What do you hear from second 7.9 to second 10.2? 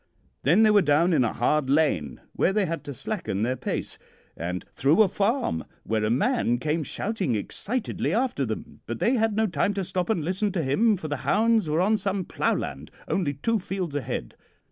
after them; but they had no time to stop